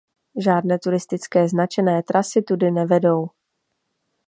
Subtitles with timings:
[0.43, 3.29] Žádné turistické značené trasy tudy nevedou.